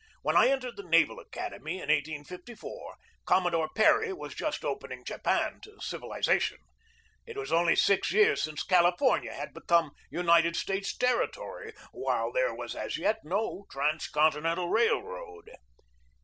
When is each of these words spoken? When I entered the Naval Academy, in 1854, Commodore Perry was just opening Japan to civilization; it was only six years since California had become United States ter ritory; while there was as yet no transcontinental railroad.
When 0.23 0.35
I 0.35 0.47
entered 0.47 0.77
the 0.77 0.83
Naval 0.89 1.19
Academy, 1.19 1.73
in 1.73 1.81
1854, 1.89 2.95
Commodore 3.25 3.69
Perry 3.69 4.11
was 4.13 4.33
just 4.33 4.65
opening 4.65 5.03
Japan 5.05 5.59
to 5.61 5.79
civilization; 5.79 6.57
it 7.27 7.37
was 7.37 7.51
only 7.51 7.75
six 7.75 8.11
years 8.11 8.41
since 8.41 8.63
California 8.63 9.31
had 9.31 9.53
become 9.53 9.91
United 10.09 10.55
States 10.55 10.97
ter 10.97 11.27
ritory; 11.27 11.77
while 11.91 12.31
there 12.31 12.55
was 12.55 12.75
as 12.75 12.97
yet 12.97 13.19
no 13.23 13.67
transcontinental 13.69 14.69
railroad. 14.69 15.51